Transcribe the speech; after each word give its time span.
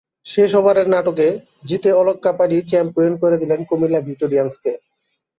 শেষ 0.25 0.51
ওভারের 0.55 0.87
নাটকে 0.89 1.27
জিতে 1.65 1.89
অলক 1.93 2.17
কাপালি 2.25 2.57
চ্যাম্পিয়ন 2.69 3.13
করে 3.21 3.35
দিলেন 3.37 3.59
কুমিল্লা 3.69 3.99
ভিক্টোরিয়ানসকে। 4.07 4.71